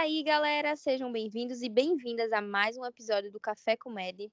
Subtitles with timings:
[0.00, 4.30] Aí, galera, sejam bem-vindos e bem-vindas a mais um episódio do Café Comédia.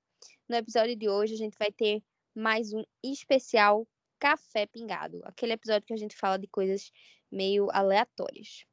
[0.47, 2.03] No episódio de hoje, a gente vai ter
[2.35, 3.87] mais um especial
[4.19, 6.91] Café Pingado, aquele episódio que a gente fala de coisas
[7.31, 8.63] meio aleatórias.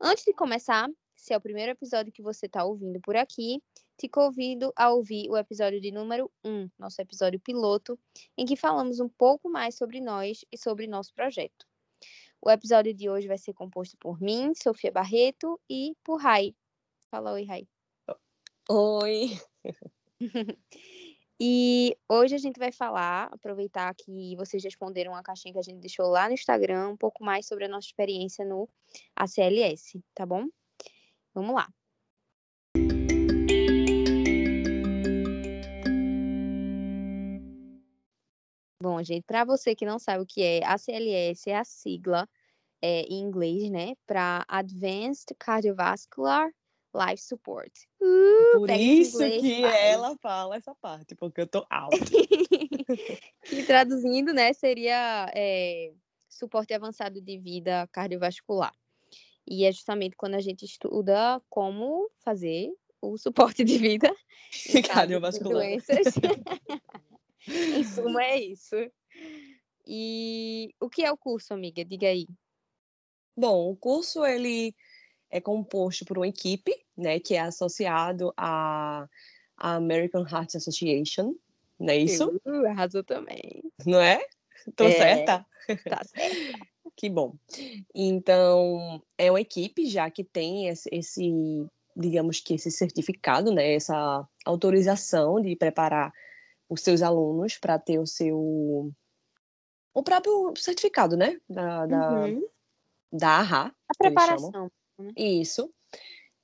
[0.00, 3.62] Antes de começar, se é o primeiro episódio que você está ouvindo por aqui,
[3.96, 7.96] te convido a ouvir o episódio de número 1, nosso episódio piloto,
[8.36, 11.71] em que falamos um pouco mais sobre nós e sobre nosso projeto.
[12.44, 16.52] O episódio de hoje vai ser composto por mim, Sofia Barreto, e por Rai.
[17.08, 17.68] Fala oi, Rai.
[18.68, 19.30] Oi.
[21.40, 25.78] e hoje a gente vai falar, aproveitar que vocês responderam a caixinha que a gente
[25.78, 28.68] deixou lá no Instagram, um pouco mais sobre a nossa experiência no
[29.14, 30.48] ACLS, tá bom?
[31.32, 31.72] Vamos lá.
[38.82, 42.28] Bom, gente, para você que não sabe o que é, a CLS é a sigla
[42.82, 46.50] é, em inglês, né, para Advanced Cardiovascular
[46.92, 47.70] Life Support.
[48.00, 51.96] Uh, Por isso que ela fala essa parte, porque eu tô alta.
[53.52, 55.92] e traduzindo, né, seria é,
[56.28, 58.74] suporte avançado de vida cardiovascular.
[59.46, 62.68] E é justamente quando a gente estuda como fazer
[63.00, 64.12] o suporte de vida
[64.92, 65.52] cardiovascular.
[65.52, 66.14] doenças.
[67.78, 68.76] em suma, é isso.
[69.86, 71.84] E o que é o curso, amiga?
[71.84, 72.26] Diga aí.
[73.36, 74.74] Bom, o curso ele
[75.30, 79.08] é composto por uma equipe, né, que é associado à
[79.56, 81.34] American Heart Association,
[81.82, 82.40] não é isso?
[82.44, 83.62] Uh, arrasou também.
[83.84, 84.24] Não é?
[84.76, 85.46] Tô é, certa?
[85.88, 86.66] Tá certa.
[86.94, 87.34] que bom.
[87.94, 91.66] Então, é uma equipe já que tem esse, esse
[91.96, 96.12] digamos que esse certificado, né, essa autorização de preparar
[96.72, 98.90] os seus alunos para ter o seu
[99.94, 101.38] o próprio certificado, né?
[101.48, 102.48] Da, da, uhum.
[103.12, 103.74] da AHA.
[103.88, 104.70] A preparação.
[104.98, 105.12] Né?
[105.16, 105.70] Isso.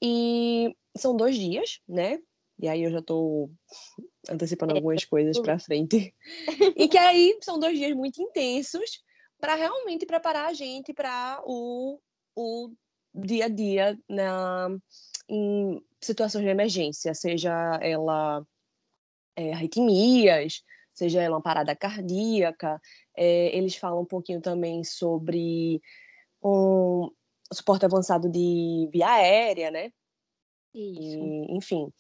[0.03, 2.19] E são dois dias, né?
[2.61, 3.51] E aí eu já estou
[4.29, 4.77] antecipando é.
[4.77, 6.15] algumas coisas para frente.
[6.77, 9.03] e que aí são dois dias muito intensos
[9.41, 11.99] para realmente preparar a gente para o,
[12.37, 12.71] o
[13.15, 14.69] dia a dia na,
[15.29, 18.45] em situações de emergência, seja ela
[19.39, 22.81] é, arritmias, seja ela uma parada cardíaca.
[23.17, 25.81] É, eles falam um pouquinho também sobre
[26.43, 27.09] um
[27.53, 29.93] suporte avançado de via aérea, né?
[30.75, 31.19] Isso.
[31.19, 31.93] E, enfim,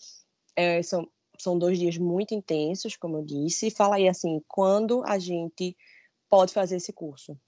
[0.56, 3.70] é, são, são dois dias muito intensos, como eu disse.
[3.70, 5.76] Fala aí, assim, quando a gente
[6.28, 7.38] pode fazer esse curso?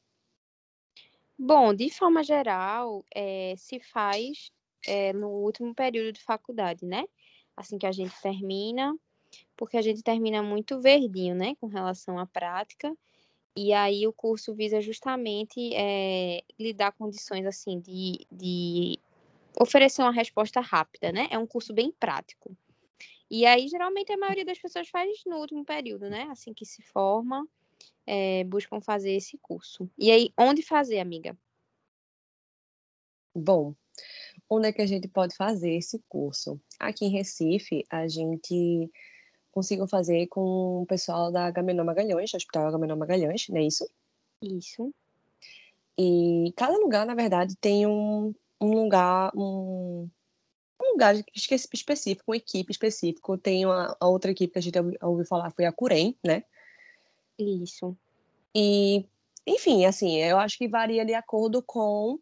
[1.36, 4.52] Bom, de forma geral, é, se faz
[4.86, 7.04] é, no último período de faculdade, né?
[7.56, 8.94] Assim que a gente termina,
[9.60, 12.96] porque a gente termina muito verdinho, né, com relação à prática.
[13.54, 18.98] E aí o curso visa justamente é, lhe dar condições assim de, de
[19.60, 21.28] oferecer uma resposta rápida, né?
[21.30, 22.56] É um curso bem prático.
[23.30, 26.22] E aí, geralmente, a maioria das pessoas faz no último período, né?
[26.30, 27.46] Assim que se forma,
[28.06, 29.90] é, buscam fazer esse curso.
[29.98, 31.36] E aí, onde fazer, amiga?
[33.34, 33.74] Bom,
[34.48, 36.58] onde é que a gente pode fazer esse curso?
[36.78, 38.90] Aqui em Recife, a gente
[39.50, 43.88] consigam fazer com o pessoal da Agamenon Magalhães, Hospital Agamenon Magalhães, não é isso?
[44.42, 44.94] Isso.
[45.98, 50.08] E cada lugar, na verdade, tem um, um lugar, um,
[50.80, 53.36] um lugar específico, uma equipe específica.
[53.38, 56.42] Tem uma, a outra equipe que a gente ouviu falar foi a Curem, né?
[57.38, 57.96] Isso.
[58.54, 59.04] E,
[59.46, 62.18] enfim, assim, eu acho que varia de acordo com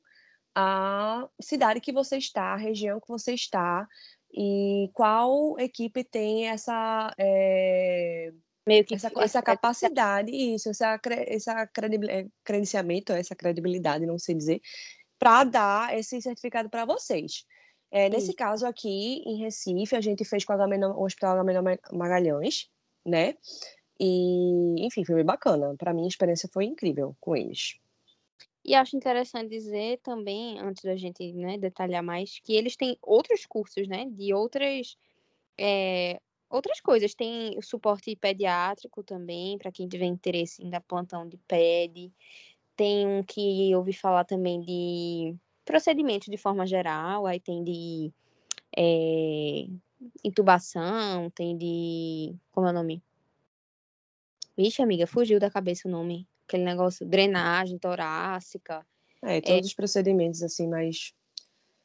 [0.55, 3.87] a cidade que você está, a região que você está,
[4.33, 8.33] e qual equipe tem essa é,
[8.67, 14.61] meio que essa, essa capacidade isso essa essa credenciamento essa credibilidade não sei dizer
[15.19, 17.45] para dar esse certificado para vocês.
[17.91, 22.69] É, nesse caso aqui em Recife a gente fez com o Hospital Agamenon Magalhães
[23.05, 23.35] né?
[23.99, 25.75] E enfim foi bem bacana.
[25.77, 27.79] Para mim a experiência foi incrível com eles
[28.69, 33.47] e acho interessante dizer também, antes da gente né, detalhar mais, que eles têm outros
[33.47, 34.05] cursos, né?
[34.11, 34.95] De outras,
[35.57, 36.21] é,
[36.51, 37.15] outras coisas.
[37.15, 42.13] Tem suporte pediátrico também, para quem tiver interesse em dar plantão de PED.
[42.77, 48.13] Tem um que eu ouvi falar também de procedimentos de forma geral, aí tem de
[48.77, 49.67] é,
[50.23, 52.37] intubação, tem de.
[52.53, 53.03] Como é o nome?
[54.59, 58.85] Vixe, amiga, fugiu da cabeça o nome aquele negócio, drenagem torácica.
[59.23, 61.13] É, todos é, os procedimentos, assim, mais...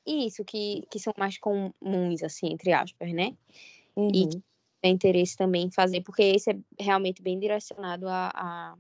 [0.06, 3.36] Isso, que, que são mais comuns, assim, entre aspas, né?
[3.96, 4.10] Uhum.
[4.14, 4.30] E
[4.82, 8.78] tem interesse também em fazer, porque esse é realmente bem direcionado a, a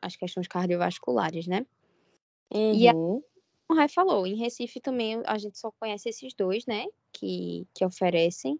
[0.00, 1.66] as questões cardiovasculares, né?
[2.52, 2.74] Uhum.
[2.74, 3.22] E a, uhum.
[3.68, 6.86] o Rai falou, em Recife também a gente só conhece esses dois, né?
[7.12, 8.58] Que, que oferecem.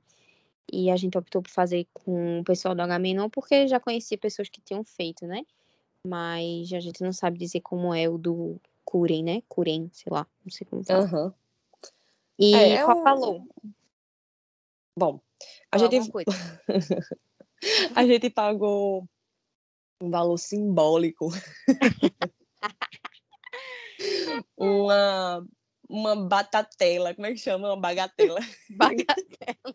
[0.72, 4.48] E a gente optou por fazer com o pessoal do Agamenon porque já conhecia pessoas
[4.48, 5.44] que tinham feito, né?
[6.06, 9.42] Mas a gente não sabe dizer como é o do Curen, né?
[9.48, 11.04] Curen, sei lá, não sei como fala.
[11.04, 11.34] Aham.
[12.38, 13.46] E É, é qual um- falou?
[14.96, 15.20] Bom,
[15.70, 16.00] a gente,
[17.94, 19.06] a gente pagou
[20.00, 21.28] um valor simbólico.
[24.56, 25.46] uma,
[25.88, 27.68] uma batatela, como é que chama?
[27.68, 28.40] Uma bagatela.
[28.70, 29.74] Bagatela.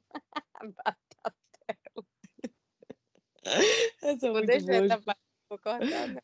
[4.01, 5.15] Eu sou Vou muito deixar essa.
[5.55, 6.21] Vou cortar, né?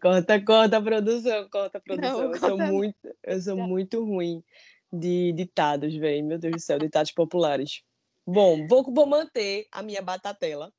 [0.00, 2.12] Corta, corta a produção, corta a produção.
[2.12, 2.72] Não, eu sou corta não.
[2.72, 4.42] muito, eu sou muito ruim
[4.92, 6.24] de ditados, velho.
[6.24, 7.82] Meu Deus do céu, ditados populares.
[8.26, 10.72] Bom, vou, vou manter a minha batatela.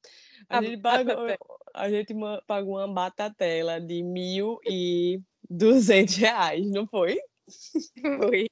[0.49, 1.37] A, A gente pagou, batatela.
[1.73, 2.13] a gente
[2.47, 7.19] pagou uma batatela de mil e duzentos reais, não foi?
[8.01, 8.47] Foi.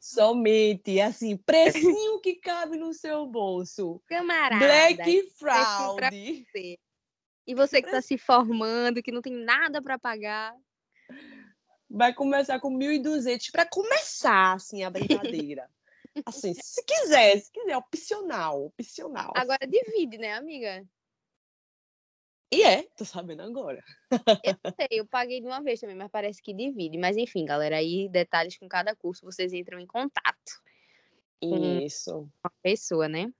[0.00, 4.00] Somente, assim, precinho que cabe no seu bolso.
[4.06, 4.64] Camarada.
[4.64, 6.46] Black pra Fraud.
[7.48, 10.54] E você que tá se formando, que não tem nada pra pagar.
[11.88, 15.70] vai começar com 1.200 para começar assim a brincadeira.
[16.26, 19.32] Assim, se quiser, se quiser, opcional, opcional.
[19.36, 20.84] Agora divide, né, amiga?
[22.50, 23.84] E é, tô sabendo agora.
[24.42, 26.98] Eu sei, eu paguei de uma vez também, mas parece que divide.
[26.98, 30.60] Mas enfim, galera, aí detalhes com cada curso, vocês entram em contato.
[31.40, 33.32] Isso, com a pessoa, né?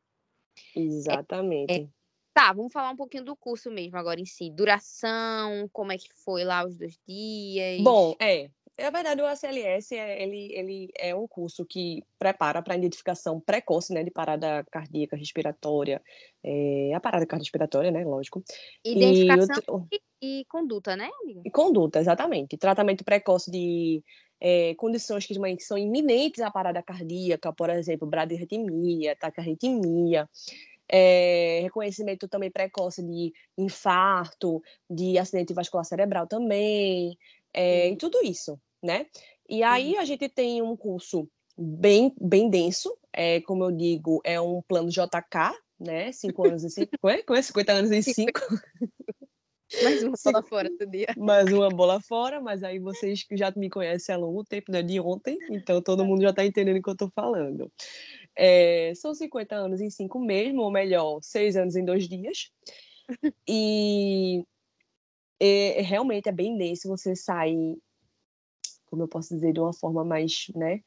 [0.76, 1.90] exatamente.
[2.38, 4.48] Tá, vamos falar um pouquinho do curso mesmo agora em si.
[4.48, 7.82] Duração, como é que foi lá os dois dias.
[7.82, 8.48] Bom, é.
[8.80, 13.40] Na verdade, o ACLS é, ele, ele é um curso que prepara para a identificação
[13.40, 16.00] precoce né, de parada cardíaca, respiratória,
[16.44, 18.04] é, a parada cardiorrespiratória, né?
[18.04, 18.40] Lógico.
[18.84, 19.88] identificação E, o-
[20.22, 21.42] e, conduta, né, amiga?
[21.44, 22.56] E conduta, exatamente.
[22.56, 24.00] Tratamento precoce de
[24.40, 30.28] eh, condições que, que são iminentes à parada cardíaca, por exemplo, bradirritmia, taquiarritmia.
[30.88, 37.16] Eh, reconhecimento também precoce de infarto, de acidente vascular cerebral também,
[37.52, 39.06] eh, e tudo isso, né?
[39.48, 44.40] E aí a gente tem um curso bem, bem denso, é, como eu digo, é
[44.40, 46.12] um plano JK, né?
[46.12, 47.22] Cinco anos em cinco, como é?
[47.22, 47.42] Como é?
[47.42, 48.40] 50 anos em cinco.
[49.82, 51.08] Mais uma bola fora do dia.
[51.18, 54.78] mais uma bola fora, mas aí vocês que já me conhecem há longo tempo, não
[54.78, 57.70] é de ontem, então todo mundo já está entendendo o que eu estou falando.
[58.40, 62.52] É, são 50 anos em cinco mesmo, ou melhor, seis anos em dois dias.
[63.48, 64.44] E
[65.40, 67.78] é, realmente é bem denso você sair,
[68.86, 70.82] como eu posso dizer, de uma forma mais, né?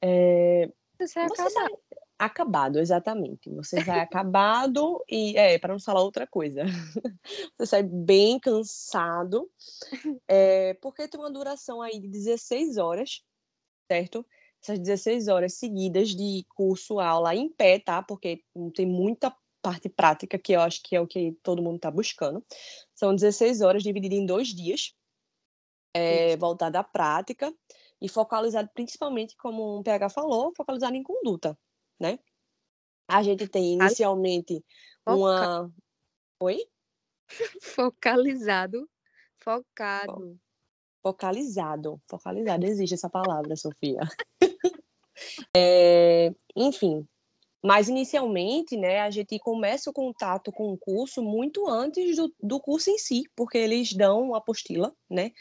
[0.00, 1.72] Você é Você acaba- sai
[2.18, 3.50] acabado, exatamente.
[3.50, 6.62] Você sai acabado e é para não falar outra coisa.
[7.58, 9.50] Você sai bem cansado,
[10.28, 13.24] é, porque tem uma duração aí de 16 horas,
[13.90, 14.24] certo?
[14.62, 18.00] Essas 16 horas seguidas de curso, aula em pé, tá?
[18.02, 18.44] Porque
[18.74, 22.44] tem muita parte prática que eu acho que é o que todo mundo está buscando.
[22.94, 24.94] São 16 horas divididas em dois dias,
[25.94, 27.52] é, voltada à prática
[28.00, 31.58] e focalizado principalmente, como o PH falou, focalizado em conduta,
[31.98, 32.18] né?
[33.08, 34.64] A gente tem inicialmente
[35.06, 35.70] uma.
[36.40, 36.64] Oi?
[37.62, 38.88] Focalizado.
[39.40, 40.38] Focado.
[41.02, 42.00] Focalizado.
[42.08, 44.00] Focalizado, existe essa palavra, Sofia.
[45.56, 47.06] É, enfim,
[47.64, 52.60] mas inicialmente, né, a gente começa o contato com o curso muito antes do, do
[52.60, 55.32] curso em si, porque eles dão uma apostila, né,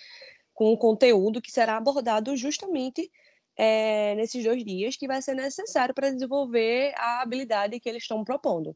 [0.53, 3.11] com o conteúdo que será abordado justamente
[3.57, 8.23] é, nesses dois dias, que vai ser necessário para desenvolver a habilidade que eles estão
[8.23, 8.75] propondo.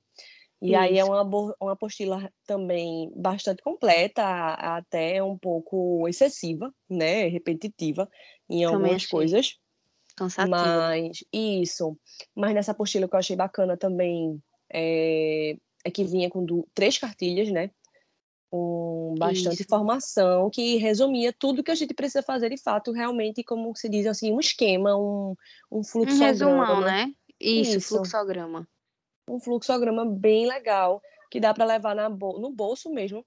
[0.61, 1.11] E aí é Isso.
[1.11, 1.23] uma,
[1.61, 8.09] uma apostila também bastante completa, a- até um pouco excessiva, né, repetitiva
[8.49, 9.09] em Também algumas achei.
[9.11, 9.57] coisas.
[10.15, 10.55] Cansativo.
[10.55, 11.97] Mas isso.
[12.33, 14.41] Mas nessa apostila que eu achei bacana também
[14.71, 17.71] é, é que vinha com du- três cartilhas, né?
[18.49, 19.63] Com bastante Isso.
[19.63, 24.05] informação que resumia tudo que a gente precisa fazer de fato, realmente, como se diz
[24.05, 25.35] assim, um esquema, um,
[25.71, 26.27] um Um fluxograma.
[26.27, 27.13] resumão, né?
[27.39, 27.87] Isso, Isso.
[27.89, 28.67] fluxograma.
[29.27, 33.25] Um fluxograma bem legal, que dá para levar na no bolso mesmo.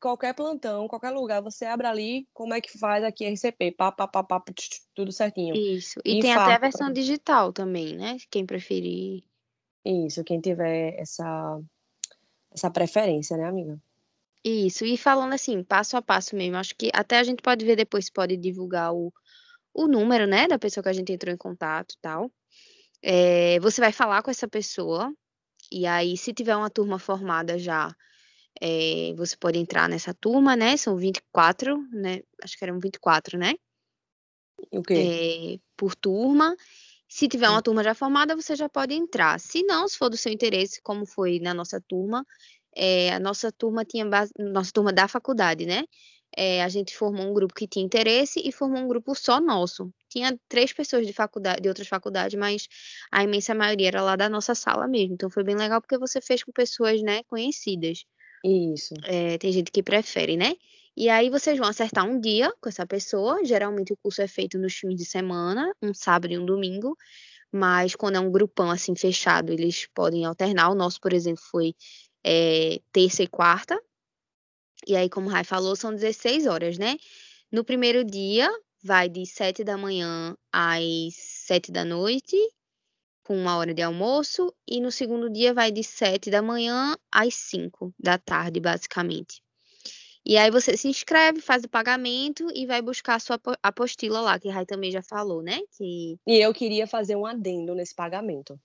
[0.00, 4.06] Qualquer plantão, qualquer lugar, você abre ali, como é que faz aqui RCP, pá, pá,
[4.06, 4.42] pá, pá,
[4.94, 5.56] tudo certinho.
[5.56, 5.98] Isso.
[6.04, 8.16] E tem até a versão digital também, né?
[8.30, 9.24] Quem preferir.
[9.84, 11.60] Isso, quem tiver essa,
[12.52, 13.80] essa preferência, né, amiga?
[14.44, 14.84] Isso.
[14.84, 18.06] E falando assim, passo a passo mesmo, acho que até a gente pode ver depois,
[18.06, 19.12] se pode divulgar o,
[19.74, 22.30] o número, né, da pessoa que a gente entrou em contato e tal.
[23.02, 25.12] É, você vai falar com essa pessoa,
[25.70, 27.94] e aí, se tiver uma turma formada já,
[28.60, 30.76] é, você pode entrar nessa turma, né?
[30.76, 32.20] São 24, né?
[32.42, 33.54] Acho que eram 24, né?
[34.70, 34.94] O quê?
[34.94, 36.56] É, por turma.
[37.08, 39.40] Se tiver uma turma já formada, você já pode entrar.
[39.40, 42.24] Se não, se for do seu interesse, como foi na nossa turma,
[42.76, 45.84] é, a nossa turma tinha base, nossa turma da faculdade, né?
[46.36, 49.90] É, a gente formou um grupo que tinha interesse e formou um grupo só nosso.
[50.10, 52.68] Tinha três pessoas de faculdade, de outras faculdades, mas
[53.10, 55.14] a imensa maioria era lá da nossa sala mesmo.
[55.14, 58.04] Então foi bem legal porque você fez com pessoas, né, conhecidas.
[58.44, 58.94] Isso.
[59.04, 60.54] É, tem gente que prefere, né?
[60.96, 63.44] E aí vocês vão acertar um dia com essa pessoa.
[63.44, 66.96] Geralmente o curso é feito nos fins de semana, um sábado e um domingo.
[67.52, 70.70] Mas quando é um grupão assim fechado, eles podem alternar.
[70.70, 71.74] O nosso, por exemplo, foi
[72.24, 73.80] é, terça e quarta.
[74.86, 76.96] E aí, como o Rai falou, são 16 horas, né?
[77.50, 78.50] No primeiro dia,
[78.82, 82.36] vai de 7 da manhã às 7 da noite,
[83.28, 84.50] com uma hora de almoço.
[84.66, 89.42] E no segundo dia, vai de 7 da manhã às 5 da tarde, basicamente.
[90.24, 94.38] E aí você se inscreve, faz o pagamento e vai buscar a sua apostila lá,
[94.38, 95.60] que a Rai também já falou, né?
[95.76, 98.58] Que E eu queria fazer um adendo nesse pagamento.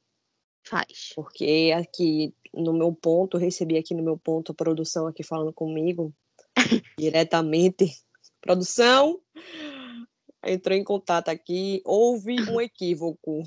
[0.65, 1.11] faz.
[1.13, 6.13] Porque aqui no meu ponto, recebi aqui no meu ponto a produção aqui falando comigo
[6.97, 7.91] diretamente.
[8.39, 9.19] Produção
[10.45, 13.43] entrou em contato aqui, houve um equívoco.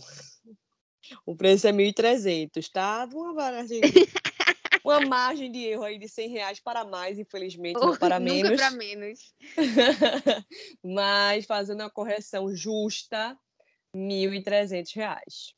[1.25, 3.09] O preço é 1.300, tá?
[3.13, 3.81] Uma margem,
[4.85, 8.61] uma margem de erro aí de 100 reais para mais, infelizmente, não para Nunca menos.
[8.61, 9.35] para menos.
[10.83, 13.37] Mas fazendo a correção justa,
[13.95, 15.55] 1.300 reais.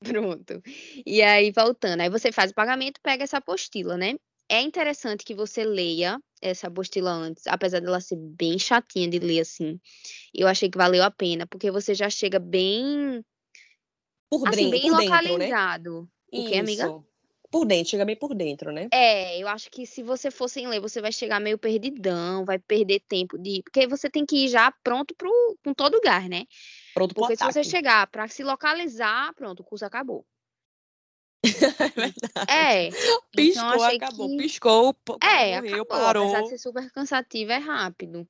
[0.00, 0.62] Pronto.
[1.06, 4.14] E aí, voltando, aí você faz o pagamento, pega essa apostila, né?
[4.48, 9.40] É interessante que você leia essa apostila antes, apesar dela ser bem chatinha de ler
[9.40, 9.80] assim.
[10.34, 13.24] Eu achei que valeu a pena, porque você já chega bem,
[14.28, 15.22] Por, assim, bem por dentro, né?
[15.22, 16.08] localizado.
[16.32, 17.04] O quê, amiga?
[17.50, 18.88] Por dentro, chega bem por dentro, né?
[18.92, 22.58] É, eu acho que se você for sem ler, você vai chegar meio perdidão, vai
[22.58, 23.62] perder tempo de.
[23.62, 26.46] Porque você tem que ir já pronto pro, com todo o gás, né?
[26.92, 30.26] Pronto pro Porque se você chegar pra se localizar, pronto, o curso acabou.
[31.78, 32.50] É verdade.
[32.50, 32.90] É.
[33.36, 34.28] Piscou, então eu achei acabou.
[34.30, 34.36] que...
[34.36, 35.86] Piscou, É, morreu, acabou.
[35.86, 36.24] parou.
[36.24, 38.28] Apesar de ser super cansativo, é rápido.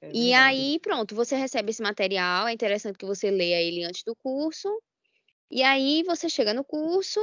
[0.00, 2.48] É E aí, pronto, você recebe esse material.
[2.48, 4.68] É interessante que você leia ele antes do curso.
[5.54, 7.20] E aí, você chega no curso.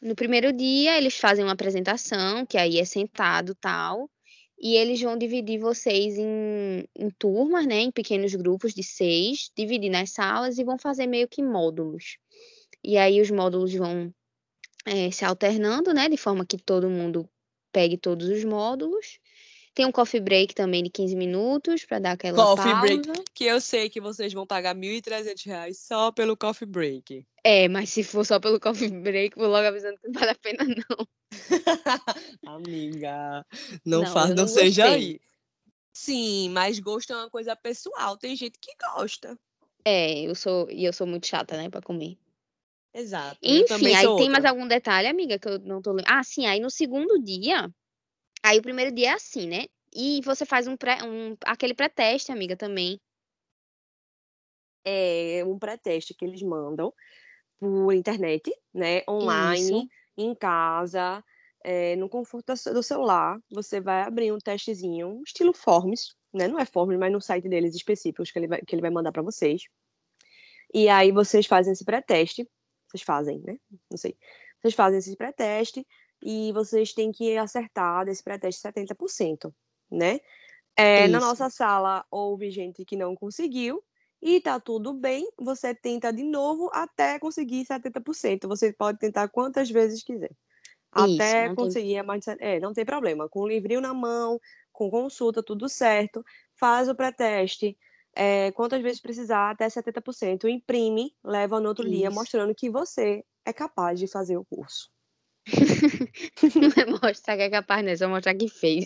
[0.00, 4.08] No primeiro dia, eles fazem uma apresentação, que aí é sentado tal.
[4.56, 7.80] E eles vão dividir vocês em, em turmas, né?
[7.80, 12.18] Em pequenos grupos de seis, dividir nas salas e vão fazer meio que módulos.
[12.84, 14.14] E aí, os módulos vão
[14.86, 16.08] eh, se alternando, né?
[16.08, 17.28] De forma que todo mundo
[17.72, 19.18] pegue todos os módulos.
[19.80, 22.80] Tem um coffee break também de 15 minutos para dar aquela Coffee pausa.
[22.82, 23.24] break.
[23.32, 27.26] Que eu sei que vocês vão pagar 1.300 reais só pelo coffee break.
[27.42, 30.34] É, mas se for só pelo coffee break, vou logo avisando que não vale a
[30.34, 31.08] pena, não.
[32.56, 33.46] Amiga,
[33.82, 35.18] não, Não, faz, não, não seja aí.
[35.94, 38.18] Sim, mas gosto é uma coisa pessoal.
[38.18, 39.34] Tem gente que gosta.
[39.82, 42.18] É, eu sou, e eu sou muito chata, né, para comer.
[42.92, 43.38] Exato.
[43.42, 46.18] Enfim, aí tem mais algum detalhe, amiga, que eu não tô lembrando.
[46.18, 47.72] Ah, sim, aí no segundo dia,
[48.42, 49.66] aí o primeiro dia é assim, né?
[49.92, 53.00] E você faz um pré, um, aquele pré-teste, amiga, também.
[54.84, 56.92] É um pré-teste que eles mandam
[57.58, 59.02] por internet, né?
[59.08, 59.88] Online, Isso.
[60.16, 61.22] em casa,
[61.62, 63.38] é, no conforto do celular.
[63.50, 66.48] Você vai abrir um testezinho, estilo Forms, né?
[66.48, 69.12] Não é Forms, mas no site deles específicos que ele vai, que ele vai mandar
[69.12, 69.62] para vocês.
[70.72, 72.48] E aí vocês fazem esse pré-teste.
[72.88, 73.58] Vocês fazem, né?
[73.90, 74.16] Não sei.
[74.60, 75.86] Vocês fazem esse pré-teste
[76.22, 79.54] e vocês têm que acertar desse pré-teste 70%,
[79.90, 80.20] né?
[80.76, 83.82] É, na nossa sala houve gente que não conseguiu
[84.22, 85.28] e tá tudo bem.
[85.38, 88.48] Você tenta de novo até conseguir 70%.
[88.48, 90.30] Você pode tentar quantas vezes quiser.
[90.96, 93.28] Isso, Até não tem- conseguir a mais É, não tem problema.
[93.28, 94.40] Com o livrinho na mão,
[94.72, 96.24] com consulta, tudo certo.
[96.54, 97.76] Faz o pré-teste.
[98.12, 100.48] é, quantas vezes precisar, até 70%.
[100.48, 102.14] Imprime, leva no outro dia, Isso.
[102.16, 104.90] mostrando que você é capaz de fazer o curso.
[106.56, 108.84] Não é mostrar que é capaz, não, é só mostrar que fez.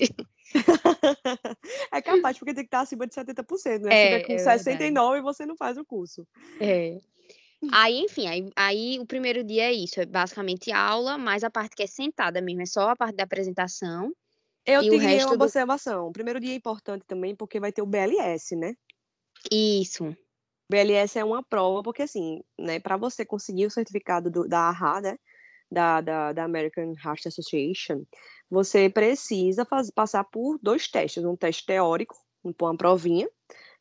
[1.92, 3.90] é capaz, porque tem que estar acima de 70%, né?
[3.90, 4.58] Se É, tiver com é verdade.
[4.60, 6.26] 69%, você não faz o curso.
[6.60, 6.98] É.
[7.72, 11.74] Aí, enfim, aí, aí o primeiro dia é isso, é basicamente aula, mas a parte
[11.74, 14.12] que é sentada mesmo, é só a parte da apresentação.
[14.66, 14.90] Eu E
[15.24, 16.08] uma do- observação.
[16.08, 18.74] O primeiro dia é importante também, porque vai ter o BLS, né?
[19.50, 20.14] Isso.
[20.70, 25.00] BLS é uma prova, porque assim, né, para você conseguir o certificado do- da AHA,
[25.02, 25.18] né,
[25.70, 28.04] da, da, da American Heart Association,
[28.50, 33.28] você precisa faz, passar por dois testes, um teste teórico, um- uma provinha,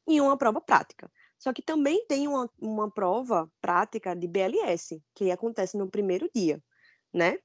[0.08, 1.12] e uma prova prática.
[1.38, 6.62] Só que também tem uma, uma prova prática de BLS, que acontece no primeiro dia,
[7.13, 7.38] né?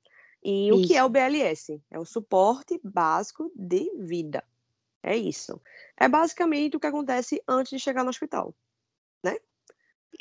[0.42, 1.12] E o que é o Isso.
[1.12, 1.83] BLS?
[1.90, 4.45] É o suporte básico de vida.
[5.02, 5.61] É isso.
[5.97, 8.54] É basicamente o que acontece antes de chegar no hospital.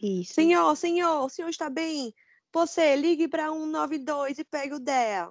[0.01, 0.33] Isso.
[0.33, 2.13] Senhor, senhor, o senhor está bem?
[2.57, 5.29] Você, ligue para 192 e pegue o DEA.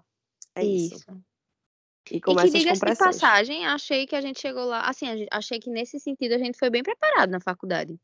[0.55, 0.95] É isso.
[0.97, 1.25] Isso.
[2.11, 4.83] E E começa que as diga-se de passagem, achei que a gente chegou lá.
[4.89, 7.99] Assim, gente- achei que nesse sentido a gente foi bem preparado na faculdade.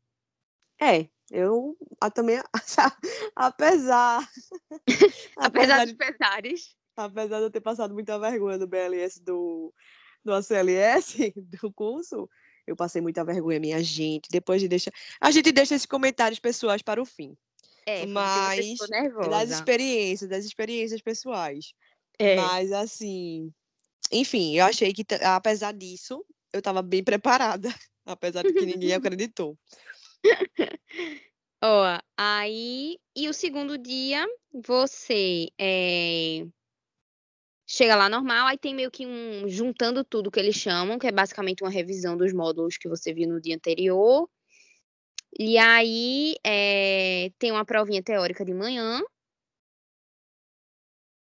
[0.81, 2.41] É, eu a- também,
[3.35, 4.29] apesar,
[5.37, 6.75] Apesar apesar, dos pesares.
[6.97, 9.73] apesar de eu ter passado muita vergonha do BLS do,
[10.25, 12.29] do ACLS, do curso,
[12.67, 14.27] eu passei muita vergonha, minha gente.
[14.29, 14.91] Depois de deixar.
[15.21, 17.37] A gente deixa esses comentários pessoais para o fim.
[17.85, 18.77] É, Mas
[19.29, 21.73] Das experiências, das experiências pessoais.
[22.17, 22.35] É.
[22.35, 23.51] Mas assim,
[24.11, 27.67] enfim, eu achei que, apesar disso, eu estava bem preparada.
[28.05, 29.57] Apesar de que ninguém acreditou.
[31.63, 32.97] Ó, aí.
[33.15, 36.45] E o segundo dia, você é,
[37.65, 39.47] chega lá normal, aí tem meio que um.
[39.47, 43.29] Juntando tudo que eles chamam, que é basicamente uma revisão dos módulos que você viu
[43.29, 44.29] no dia anterior.
[45.39, 49.01] E aí é, tem uma provinha teórica de manhã.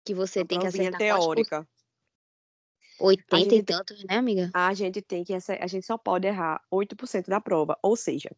[0.05, 1.67] Que você Uma tem que acertar teórica.
[2.99, 4.49] 80 e tantos, né, amiga?
[4.53, 8.29] A gente tem que a gente só pode errar 8% da prova, ou seja,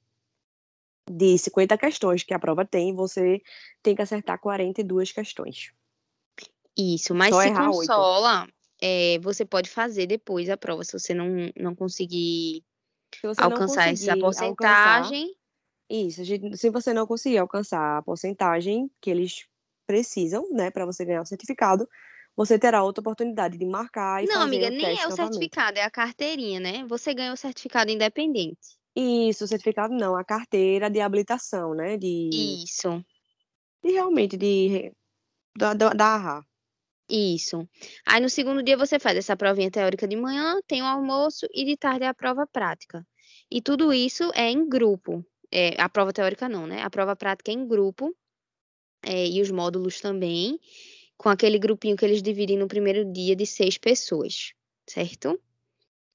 [1.10, 3.42] de 50 questões que a prova tem, você
[3.82, 5.74] tem que acertar 42 questões.
[6.78, 8.48] Isso, mas Só se consola,
[8.80, 12.64] é, você pode fazer depois a prova, se você não, não conseguir
[13.14, 15.36] Se você não alcançar essa conseguir alcançar- porcentagem.
[15.94, 19.46] Isso, gente- se você não conseguir alcançar a porcentagem que eles
[19.86, 21.88] precisam, né, para você ganhar o certificado,
[22.36, 25.16] você terá outra oportunidade de marcar e Não, fazer amiga, o nem é o novamente.
[25.16, 26.86] certificado, é a carteirinha, né?
[26.88, 28.78] Você ganha o certificado independente.
[28.96, 33.04] Isso, o certificado não, a carteira de habilitação, né, de, Isso,
[33.84, 34.92] de realmente de
[35.58, 36.46] da, da, da ARRA.
[37.10, 37.68] isso.
[38.08, 41.66] Aí no segundo dia você faz essa provinha teórica de manhã, tem o almoço e
[41.66, 43.06] de tarde é a prova prática.
[43.52, 45.24] E tudo isso é em grupo.
[45.52, 46.82] É, a prova teórica não, né?
[46.82, 48.16] A prova prática é em grupo.
[49.04, 50.60] é, e os módulos também,
[51.18, 54.54] com aquele grupinho que eles dividem no primeiro dia de seis pessoas,
[54.88, 55.40] certo?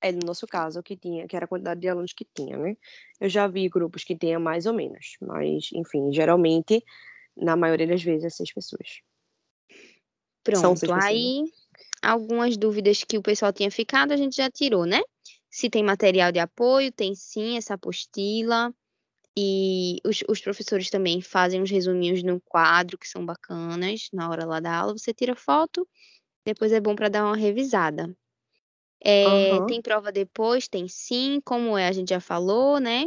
[0.01, 2.77] É no nosso caso que tinha, que era a quantidade de alunos que tinha, né?
[3.21, 6.85] Eu já vi grupos que tenha mais ou menos, mas enfim, geralmente,
[7.37, 9.01] na maioria das vezes, é seis pessoas.
[10.53, 11.05] São seis Pronto, pessoas.
[11.05, 11.45] aí
[12.03, 15.01] algumas dúvidas que o pessoal tinha ficado, a gente já tirou, né?
[15.51, 18.75] Se tem material de apoio, tem sim essa apostila.
[19.39, 24.47] E os, os professores também fazem uns resuminhos no quadro, que são bacanas, na hora
[24.47, 24.97] lá da aula.
[24.97, 25.87] Você tira foto,
[26.45, 28.17] depois é bom para dar uma revisada.
[29.05, 29.67] É, Aham.
[29.67, 30.69] Tem prova depois?
[30.69, 33.05] Tem sim, como é, a gente já falou, né?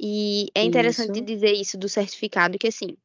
[0.00, 1.24] E é interessante Isso.
[1.24, 2.96] dizer isso do certificado, que assim,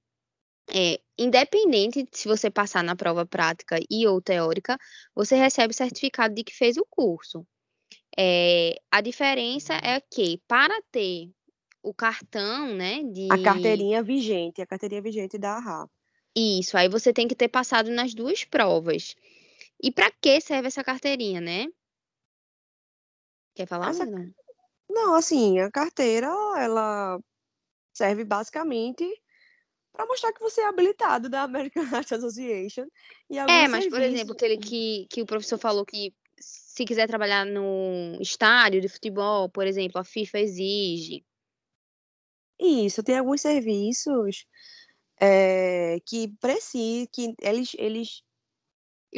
[0.73, 4.77] é, independente de se você passar na prova prática e ou teórica,
[5.15, 7.45] você recebe o certificado de que fez o curso.
[8.17, 11.29] É, a diferença é que para ter
[11.87, 15.89] o cartão, né, de A carteirinha vigente, a carteirinha vigente da ARRA.
[16.35, 19.15] isso, aí você tem que ter passado nas duas provas.
[19.81, 21.67] E para que serve essa carteirinha, né?
[23.55, 24.35] Quer falar, Essa- Magda?
[24.89, 27.19] Não, assim, a carteira, ela
[27.93, 29.05] serve basicamente
[29.91, 32.85] para mostrar que você é habilitado da American Heart Association
[33.29, 37.07] e É, mas por exemplo, serviços- aquele que, que o professor falou que se quiser
[37.07, 41.25] trabalhar no estádio de futebol, por exemplo, a FIFA exige.
[42.59, 44.45] Isso, tem alguns serviços
[45.21, 48.23] eh, que precisam, que eles, eles,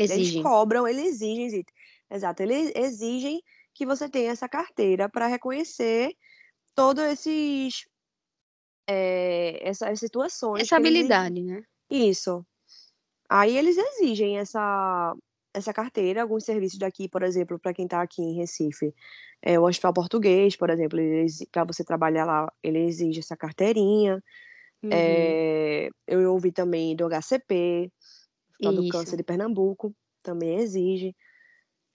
[0.08, 0.42] eles Exige.
[0.42, 1.64] cobram, eles exigem,
[2.12, 3.42] exato, eles exigem
[3.76, 6.12] que você tenha essa carteira para reconhecer
[6.76, 7.86] todos esses
[8.88, 11.20] eh, essas situações Essa eles exigem.
[11.20, 11.64] habilidade, né?
[11.92, 12.46] Isso.
[13.30, 15.16] Aí eles exigem essa,
[15.60, 18.94] essa carteira, alguns serviços daqui, por exemplo, para quem está aqui em Recife,
[19.42, 21.00] é, o Hospital Português, por exemplo,
[21.52, 24.24] para você trabalhar lá, ele exige essa carteirinha.
[24.84, 24.90] Uhum.
[24.92, 27.92] É, eu ouvi também do HCP,
[28.52, 28.90] Hospital do.
[28.90, 29.94] Câncer de Pernambuco,
[30.24, 31.16] também exige.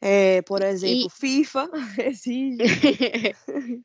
[0.00, 1.70] É, por exemplo, FIFA
[2.06, 2.58] exige.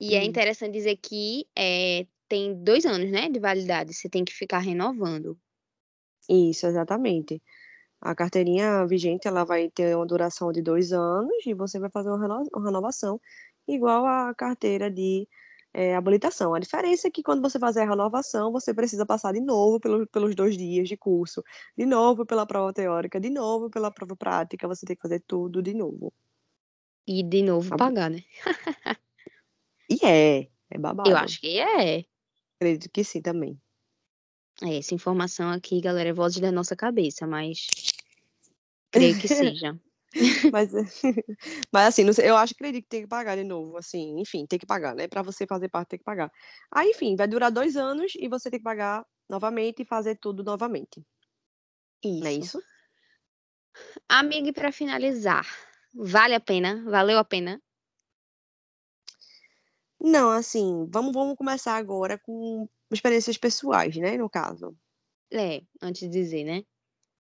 [0.00, 0.24] e é Hum.
[0.24, 3.94] interessante dizer que é, tem dois anos, né, de validade.
[3.94, 5.38] Você tem que ficar renovando.
[6.28, 7.42] Isso, exatamente.
[8.00, 12.08] A carteirinha vigente ela vai ter uma duração de dois anos e você vai fazer
[12.10, 13.20] uma reno- uma renovação
[13.68, 15.28] igual à carteira de
[15.74, 16.54] eh, habilitação.
[16.54, 20.06] A diferença é que quando você fazer a renovação, você precisa passar de novo pelo-
[20.08, 21.42] pelos dois dias de curso,
[21.76, 25.62] de novo pela prova teórica, de novo pela prova prática, você tem que fazer tudo
[25.62, 26.12] de novo.
[27.06, 28.22] E de novo Tá pagar, né?
[29.88, 31.10] E é, é babado.
[31.10, 32.04] Eu acho que é.
[32.56, 33.60] Acredito que sim também.
[34.62, 37.66] É, Essa informação aqui, galera, é voz da nossa cabeça, mas
[38.90, 39.78] creio que seja.
[40.50, 40.72] mas,
[41.72, 44.46] mas assim, sei, eu acho que acredito que tem que pagar de novo, assim, enfim,
[44.46, 45.06] tem que pagar, né?
[45.08, 46.32] Para você fazer parte, tem que pagar.
[46.70, 50.42] Aí, enfim, vai durar dois anos e você tem que pagar novamente e fazer tudo
[50.42, 51.04] novamente.
[52.02, 52.20] Isso.
[52.20, 52.62] Não é isso?
[54.08, 55.46] Amiga, para finalizar,
[55.94, 56.82] vale a pena?
[56.84, 57.60] Valeu a pena?
[60.00, 64.76] Não, assim, vamos, vamos começar agora com experiências pessoais, né, no caso.
[65.32, 66.62] É, antes de dizer, né?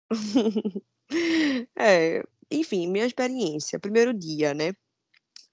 [1.77, 4.73] é, enfim, minha experiência, primeiro dia, né?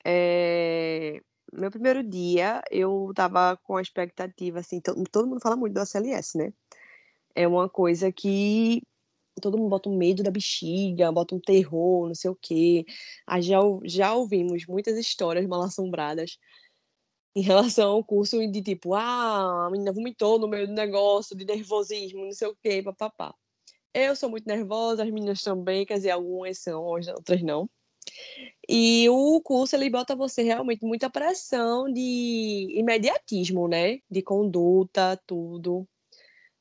[0.04, 1.20] É,
[1.52, 5.80] meu primeiro dia, eu tava com a expectativa, assim, todo, todo mundo fala muito do
[5.80, 6.52] ACLS, né?
[7.34, 8.82] É uma coisa que
[9.40, 12.84] todo mundo bota um medo da bexiga, bota um terror, não sei o quê.
[13.40, 16.38] Já, já ouvimos muitas histórias mal assombradas
[17.34, 21.44] em relação ao curso de tipo, ah, a menina vomitou no meio do negócio, de
[21.44, 23.34] nervosismo, não sei o quê, papapá.
[23.94, 27.68] Eu sou muito nervosa, as meninas também, quer dizer, algumas são, outras não.
[28.68, 33.98] E o curso ele bota você realmente muita pressão de imediatismo, né?
[34.10, 35.86] De conduta, tudo.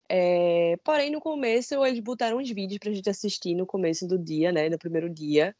[0.09, 0.77] É...
[0.83, 4.69] Porém, no começo, eles botaram uns vídeos pra gente assistir no começo do dia, né?
[4.69, 5.55] No primeiro dia.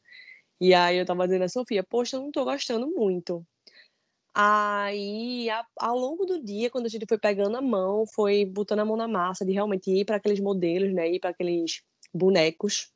[0.62, 3.46] E aí eu tava dizendo a Sofia, poxa, eu não tô gostando muito.
[4.42, 8.80] Aí, a, ao longo do dia, quando a gente foi pegando a mão, foi botando
[8.80, 11.82] a mão na massa, de realmente ir para aqueles modelos, né, ir para aqueles
[12.14, 12.90] bonecos,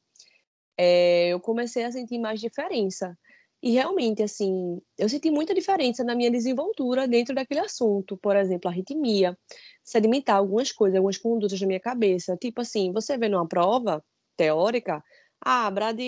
[0.78, 3.18] é, eu comecei a sentir mais diferença.
[3.62, 8.18] E realmente, assim, eu senti muita diferença na minha desenvoltura dentro daquele assunto.
[8.18, 9.38] Por exemplo, arritmia,
[9.84, 12.38] sedimentar algumas coisas, algumas condutas na minha cabeça.
[12.38, 14.04] Tipo assim, você vê numa prova
[14.38, 15.04] teórica,
[15.42, 16.00] ah, Brad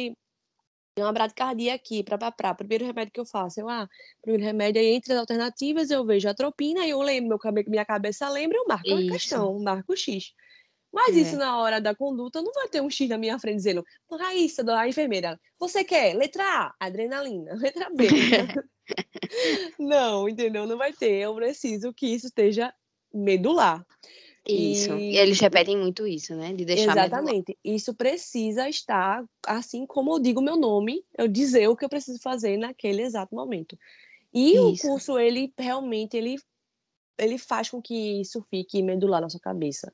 [0.98, 3.88] uma bradicardia aqui, para papá, primeiro remédio que eu faço, eu, ah,
[4.22, 7.86] primeiro remédio aí, entre as alternativas, eu vejo a tropina, e eu lembro, meu, minha
[7.86, 9.10] cabeça lembra, eu marco isso.
[9.10, 10.34] a questão, marco o X.
[10.94, 11.20] Mas é.
[11.20, 14.64] isso na hora da conduta não vai ter um X na minha frente dizendo, Raíssa,
[14.74, 16.16] a enfermeira, você quer?
[16.16, 17.54] Letra A, adrenalina.
[17.60, 18.08] Letra B.
[19.78, 20.66] não, entendeu?
[20.66, 21.16] Não vai ter.
[21.16, 22.74] Eu preciso que isso esteja
[23.14, 23.86] medular.
[24.48, 24.96] Isso.
[24.98, 25.18] E...
[25.18, 26.54] Eles repetem muito isso, né?
[26.54, 27.58] De deixar Exatamente.
[27.64, 32.20] Isso precisa estar, assim como eu digo meu nome, eu dizer o que eu preciso
[32.22, 33.78] fazer naquele exato momento.
[34.34, 34.68] E isso.
[34.68, 36.36] o curso, ele realmente, ele,
[37.18, 39.92] ele faz com que isso fique medular na sua cabeça.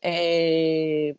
[0.00, 1.14] É,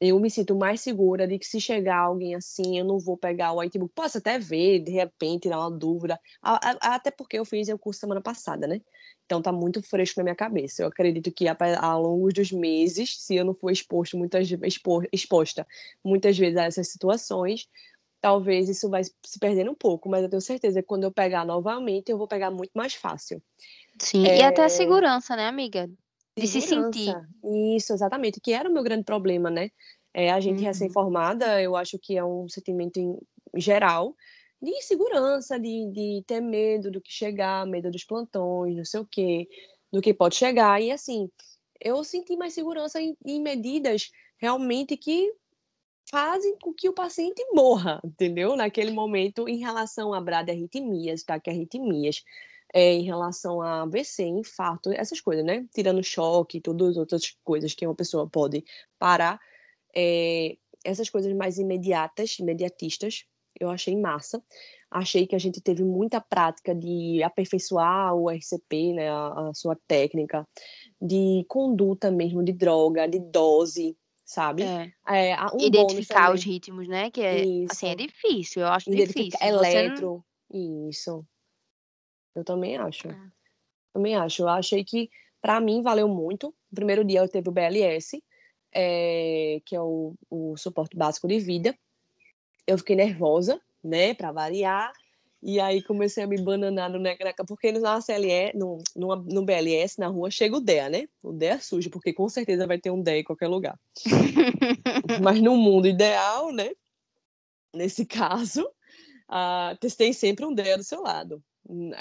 [0.00, 3.52] eu me sinto mais segura de que se chegar alguém assim, eu não vou pegar
[3.52, 3.92] o whitebook.
[3.94, 6.20] Posso até ver, de repente, tirar uma dúvida.
[6.42, 8.80] Até porque eu fiz o curso semana passada, né?
[9.24, 10.82] Então tá muito fresco na minha cabeça.
[10.82, 14.48] Eu acredito que ao longo dos meses, se eu não for exposto muitas,
[15.12, 15.66] exposta
[16.04, 17.68] muitas vezes a essas situações,
[18.20, 21.44] talvez isso vai se perdendo um pouco, mas eu tenho certeza que quando eu pegar
[21.44, 23.42] novamente, eu vou pegar muito mais fácil.
[23.98, 24.38] Sim, é...
[24.38, 25.90] e até a segurança, né, amiga?
[26.36, 27.14] De se sentir.
[27.76, 29.70] Isso, exatamente, que era o meu grande problema, né?
[30.12, 30.64] É, a gente uhum.
[30.64, 33.18] recém-formada, eu acho que é um sentimento em
[33.56, 34.14] geral
[34.62, 39.06] de insegurança, de, de ter medo do que chegar, medo dos plantões, não sei o
[39.06, 39.48] quê,
[39.92, 40.80] do que pode chegar.
[40.80, 41.28] E assim,
[41.80, 45.32] eu senti mais segurança em, em medidas realmente que
[46.10, 48.56] fazem com que o paciente morra, entendeu?
[48.56, 52.22] Naquele momento, em relação a bradiarritmias, taquiarritmias,
[52.74, 55.64] é, em relação a AVC, infarto, essas coisas, né?
[55.72, 58.64] Tirando choque e todas as outras coisas que uma pessoa pode
[58.98, 59.38] parar,
[59.94, 63.26] é, essas coisas mais imediatas, imediatistas,
[63.58, 64.42] eu achei massa.
[64.90, 69.76] Achei que a gente teve muita prática de aperfeiçoar o RCP, né, a, a sua
[69.86, 70.44] técnica,
[71.00, 74.64] de conduta mesmo, de droga, de dose, sabe?
[74.64, 74.92] É.
[75.08, 77.08] É, um Identificar os ritmos, né?
[77.12, 79.38] Que é, assim, é difícil, eu acho difícil.
[79.40, 80.88] Eletro, não...
[80.88, 81.24] isso.
[82.34, 83.08] Eu também acho.
[83.08, 83.16] É.
[83.92, 84.42] Também acho.
[84.42, 86.48] Eu achei que, para mim, valeu muito.
[86.70, 88.22] No primeiro dia eu teve o BLS,
[88.72, 91.76] é, que é o, o suporte básico de vida.
[92.66, 94.92] Eu fiquei nervosa, né, para variar.
[95.46, 100.00] E aí comecei a me bananar no Necraca, porque no CLE, no, no, no, BLS,
[100.00, 101.06] na rua, chega o DEA, né?
[101.22, 103.78] O DEA sujo, porque com certeza vai ter um DEA em qualquer lugar.
[105.22, 106.70] Mas no mundo ideal, né?
[107.74, 108.66] Nesse caso,
[109.28, 111.44] uh, tem sempre um DEA do seu lado.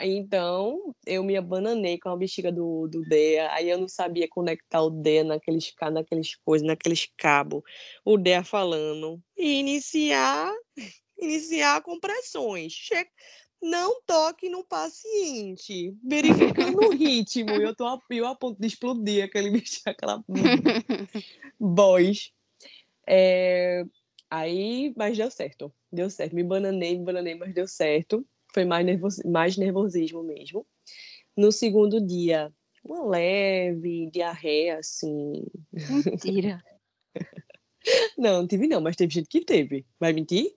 [0.02, 4.82] Então, eu me abananei com a bexiga do, do DEA, aí eu não sabia conectar
[4.82, 7.62] o DEA naqueles, naqueles coisas, naqueles cabos.
[8.04, 10.54] O DEA falando, iniciar,
[11.18, 12.74] iniciar compressões.
[12.74, 13.08] Che
[13.62, 17.52] não toque no paciente, verificando o ritmo.
[17.52, 20.22] Eu tô a, eu a ponto de explodir aquele bicho, aquela
[21.58, 22.32] voz.
[23.08, 23.86] É,
[24.30, 26.36] aí, mas deu certo, deu certo.
[26.36, 30.66] Me bananei, me bananei, mas deu certo foi mais, nervos, mais nervosismo mesmo.
[31.36, 35.46] No segundo dia, uma leve diarreia, assim.
[35.72, 36.64] Mentira.
[38.18, 39.86] não, tive não, mas teve gente que teve.
[40.00, 40.54] Vai mentir?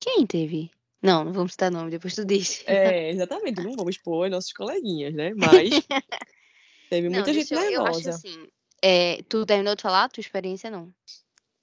[0.00, 0.70] Quem teve?
[1.02, 2.62] Não, não vamos citar nome, depois tu diz.
[2.66, 5.32] É, exatamente, não vamos expor nossos coleguinhas, né?
[5.34, 5.70] Mas
[6.90, 8.10] teve muita não, gente nervosa.
[8.10, 8.48] Eu assim,
[8.82, 10.92] é, tu terminou de falar a tua experiência, não?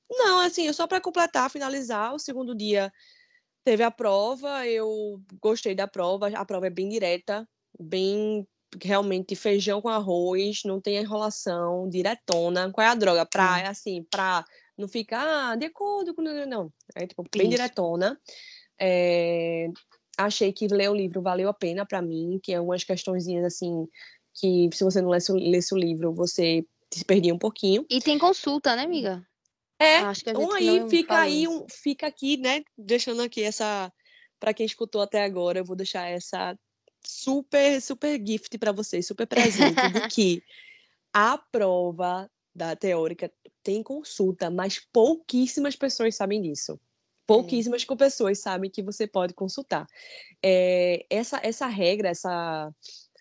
[0.09, 2.91] Não, assim, só para completar, finalizar, o segundo dia
[3.67, 7.45] teve a prova, eu gostei da prova, a prova é bem direta,
[7.77, 8.47] bem
[8.81, 12.71] realmente feijão com arroz, não tem enrolação, diretona.
[12.71, 13.25] Qual é a droga?
[13.25, 13.69] Pra, hum.
[13.69, 14.45] assim, pra
[14.77, 16.21] não ficar ah, de acordo com.
[16.21, 16.73] Não, não.
[16.95, 17.57] É tipo, bem Isso.
[17.57, 18.17] diretona.
[18.79, 19.67] É,
[20.17, 23.85] achei que ler o livro valeu a pena para mim, que é umas questõezinhas assim,
[24.33, 27.85] que se você não lesse, lesse o livro, você se perdia um pouquinho.
[27.89, 29.27] E tem consulta, né, amiga?
[29.79, 33.91] É, então aí fica aí um, fica aqui, né, deixando aqui essa
[34.39, 36.57] para quem escutou até agora, eu vou deixar essa
[37.05, 40.43] super super gift para vocês, super presente de que
[41.13, 46.79] a prova da teórica tem consulta, mas pouquíssimas pessoas sabem disso.
[47.27, 47.95] Pouquíssimas é.
[47.95, 49.85] pessoas sabem que você pode consultar.
[50.41, 52.73] É, essa, essa regra, essa,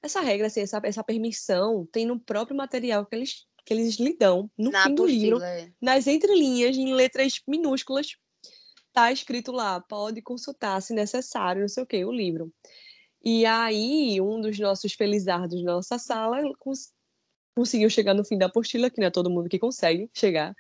[0.03, 4.17] essa regra, assim, essa, essa permissão tem no próprio material que eles, que eles lhe
[4.17, 5.69] dão no Na fim do livro, é.
[5.83, 8.17] nas entrelinhas, em letras minúsculas,
[8.93, 12.53] tá escrito lá, pode consultar se necessário, não sei o que, o livro.
[13.23, 16.95] E aí, um dos nossos felizardos da nossa sala cons
[17.57, 20.55] conseguiu chegar no fim da apostila, que não é todo mundo que consegue chegar,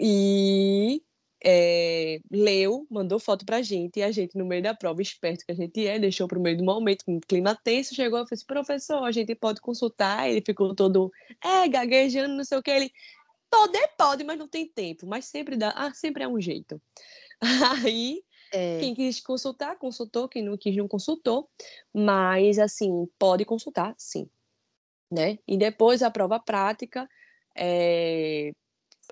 [0.00, 1.02] e
[1.44, 5.52] é, leu, mandou foto pra gente, e a gente, no meio da prova, esperto que
[5.52, 8.28] a gente é, deixou pro meio do momento, com um clima tenso, chegou e falou
[8.32, 10.28] assim, professor, a gente pode consultar?
[10.28, 11.10] Ele ficou todo,
[11.42, 12.92] é, gaguejando, não sei o que, ele,
[13.50, 16.80] poder pode, mas não tem tempo, mas sempre dá, ah, sempre é um jeito.
[17.86, 18.22] Aí,
[18.52, 18.78] é.
[18.80, 21.48] quem quis consultar, consultou, quem não quis, não consultou,
[21.92, 24.28] mas, assim, pode consultar, sim,
[25.10, 25.38] né?
[25.48, 27.08] E depois a prova prática,
[27.56, 28.52] é,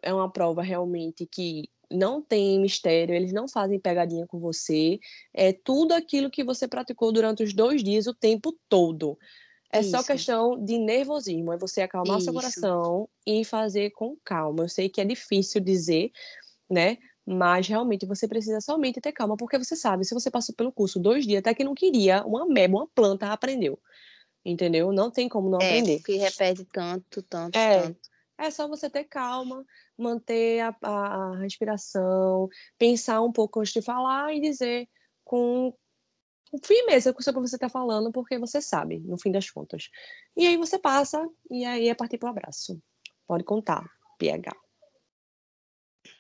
[0.03, 4.99] é uma prova realmente que não tem mistério, eles não fazem pegadinha com você.
[5.33, 9.19] É tudo aquilo que você praticou durante os dois dias, o tempo todo.
[9.73, 9.91] É Isso.
[9.91, 12.25] só questão de nervosismo, é você acalmar Isso.
[12.25, 14.65] seu coração e fazer com calma.
[14.65, 16.11] Eu sei que é difícil dizer,
[16.71, 16.97] né?
[17.27, 20.99] Mas realmente você precisa somente ter calma, porque você sabe, se você passou pelo curso
[20.99, 23.79] dois dias, até que não queria, uma meba, uma planta aprendeu.
[24.43, 24.91] Entendeu?
[24.93, 26.01] Não tem como não é, aprender.
[26.03, 27.83] Que repete tanto, tanto, é.
[27.83, 28.09] tanto.
[28.39, 29.65] É só você ter calma,
[29.97, 32.49] manter a, a, respiração,
[32.79, 34.89] pensar um pouco antes de falar e dizer
[35.25, 35.75] com
[36.65, 39.91] firmeza o que você está falando, porque você sabe, no fim das contas.
[40.37, 42.81] E aí você passa, e aí é partir para o abraço.
[43.27, 43.85] Pode contar,
[44.19, 44.68] PH.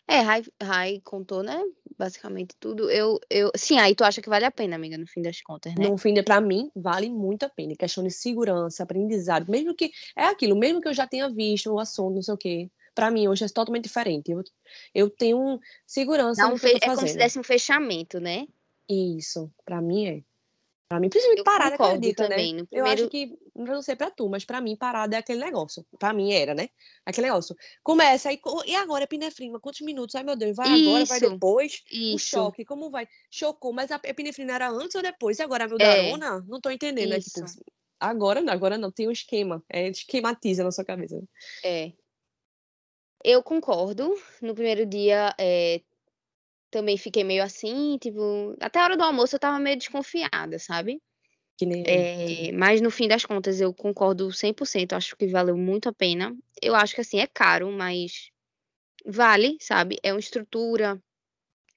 [0.08, 1.62] É, Rai, Rai contou, né?
[1.98, 2.90] Basicamente tudo.
[2.90, 5.74] Eu, eu, sim, aí tu acha que vale a pena, amiga, no fim das contas,
[5.74, 5.86] né?
[5.86, 7.74] No fim, de, pra mim, vale muito a pena.
[7.76, 9.50] Questão de segurança, aprendizado.
[9.50, 9.92] Mesmo que.
[10.16, 12.70] É aquilo, mesmo que eu já tenha visto o assunto, não sei o quê.
[12.94, 14.30] Pra mim, hoje é totalmente diferente.
[14.30, 14.42] Eu,
[14.94, 16.78] eu tenho segurança Dá um fe...
[16.80, 18.46] É como se desse um fechamento, né?
[18.88, 20.22] Isso, pra mim é.
[20.88, 22.28] Pra mim, principalmente eu parada, acredita, né?
[22.30, 22.64] também, né?
[22.64, 22.88] Primeiro...
[22.88, 25.84] Eu acho que, não sei pra tu, mas pra mim, parada é aquele negócio.
[25.98, 26.70] Pra mim era, né?
[27.04, 27.54] Aquele negócio.
[27.82, 30.14] Começa, aí, e agora, epinefrina, quantos minutos?
[30.14, 30.88] Ai, meu Deus, vai Isso.
[30.88, 31.84] agora, vai depois?
[31.90, 32.14] Isso.
[32.14, 33.06] O choque, como vai?
[33.30, 35.38] Chocou, mas a epinefrina era antes ou depois?
[35.38, 36.38] E agora, a Vildarona?
[36.38, 36.50] É.
[36.50, 37.20] Não tô entendendo, né?
[37.20, 37.44] Tipo,
[38.00, 39.62] agora não, agora não, tem um esquema.
[39.68, 41.22] É, esquematiza na sua cabeça.
[41.62, 41.92] É.
[43.22, 44.14] Eu concordo.
[44.40, 45.82] No primeiro dia, é,
[46.70, 51.00] também fiquei meio assim, tipo, até a hora do almoço eu tava meio desconfiada, sabe?
[51.56, 55.88] Que nem é, mas no fim das contas eu concordo 100%, acho que valeu muito
[55.88, 56.36] a pena.
[56.62, 58.30] Eu acho que assim, é caro, mas
[59.04, 59.98] vale, sabe?
[60.02, 61.02] É uma estrutura,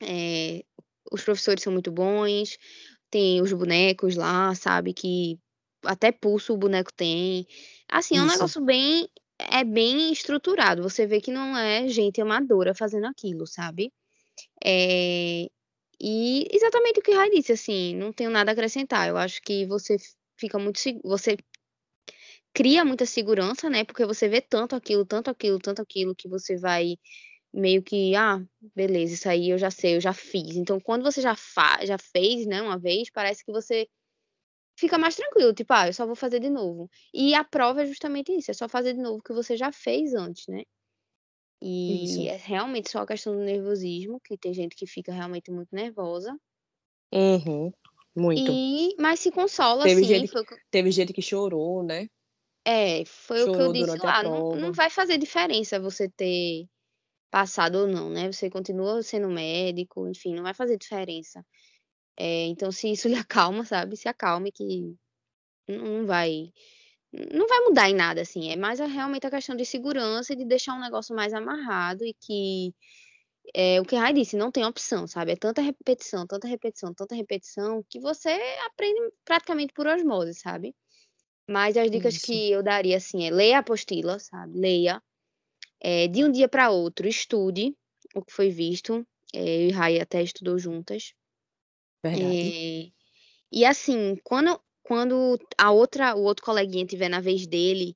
[0.01, 0.63] é,
[1.11, 2.57] os professores são muito bons,
[3.09, 4.93] tem os bonecos lá, sabe?
[4.93, 5.39] Que
[5.83, 7.45] até pulso o boneco tem.
[7.89, 9.07] Assim, é um negócio bem.
[9.37, 10.83] É bem estruturado.
[10.83, 13.91] Você vê que não é gente amadora fazendo aquilo, sabe?
[14.63, 15.47] É,
[15.99, 19.07] e exatamente o que Rai disse, assim, não tenho nada a acrescentar.
[19.09, 19.97] Eu acho que você
[20.37, 21.37] fica muito você
[22.53, 23.83] cria muita segurança, né?
[23.83, 26.97] Porque você vê tanto aquilo, tanto aquilo, tanto aquilo que você vai
[27.53, 28.41] meio que, ah,
[28.75, 30.55] beleza, isso aí eu já sei, eu já fiz.
[30.57, 31.35] Então, quando você já
[31.85, 33.87] já fez, né, uma vez, parece que você
[34.77, 36.89] fica mais tranquilo, tipo, ah, eu só vou fazer de novo.
[37.13, 39.71] E a prova é justamente isso, é só fazer de novo o que você já
[39.71, 40.63] fez antes, né?
[41.61, 42.27] E Isso.
[42.27, 46.35] é realmente só a questão do nervosismo, que tem gente que fica realmente muito nervosa.
[47.13, 47.71] Uhum.
[48.15, 48.51] Muito.
[48.51, 50.09] E, mas se consola, teve assim.
[50.09, 50.43] Gente, foi...
[50.69, 52.07] Teve gente que chorou, né?
[52.65, 54.23] É, foi Chorou o que eu disse lá.
[54.23, 56.65] Não, não vai fazer diferença você ter
[57.29, 58.31] passado ou não, né?
[58.31, 61.45] Você continua sendo médico, enfim, não vai fazer diferença.
[62.17, 63.95] É, então, se isso lhe acalma, sabe?
[63.95, 64.95] Se acalme que
[65.67, 66.51] não vai
[67.11, 68.51] não vai mudar em nada, assim.
[68.51, 72.13] É mais realmente a questão de segurança e de deixar um negócio mais amarrado e
[72.13, 72.73] que
[73.53, 75.31] é o que Rai disse, não tem opção, sabe?
[75.31, 78.29] É tanta repetição, tanta repetição, tanta repetição, que você
[78.65, 80.75] aprende praticamente por osmose, sabe?
[81.47, 82.25] Mas as dicas Isso.
[82.27, 84.57] que eu daria, assim, é leia a apostila, sabe?
[84.57, 85.01] Leia.
[85.81, 87.75] É, de um dia para outro, estude
[88.15, 89.05] o que foi visto.
[89.33, 91.13] É, eu e Rai até estudou juntas.
[92.03, 92.25] Verdade.
[92.25, 92.91] É,
[93.51, 97.95] e assim, quando, quando a outra, o outro coleguinha tiver na vez dele,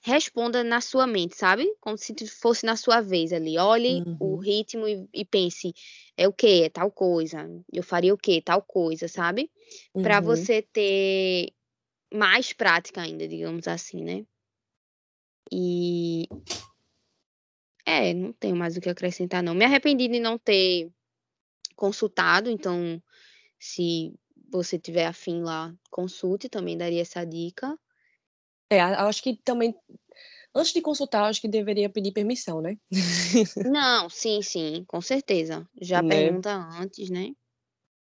[0.00, 1.66] responda na sua mente, sabe?
[1.80, 3.58] Como se fosse na sua vez ali.
[3.58, 4.40] Olhe o Uhum.
[4.40, 5.72] ritmo e, e pense,
[6.16, 6.62] é o quê?
[6.66, 7.48] É tal coisa.
[7.72, 8.40] Eu faria o quê?
[8.40, 9.50] Tal coisa, sabe?
[10.00, 10.26] Para Uhum.
[10.26, 11.52] você ter
[12.12, 14.24] mais prática ainda, digamos assim, né?
[15.50, 16.28] E
[17.84, 19.54] é, não tenho mais o que acrescentar, não.
[19.54, 20.90] Me arrependi de não ter
[21.76, 23.00] consultado, então,
[23.58, 24.12] se
[24.50, 27.78] você tiver afim lá, consulte, também daria essa dica.
[28.70, 29.74] É, acho que também,
[30.54, 32.76] antes de consultar, acho que deveria pedir permissão, né?
[33.72, 35.68] Não, sim, sim, com certeza.
[35.80, 36.08] Já Né?
[36.08, 37.32] pergunta antes, né?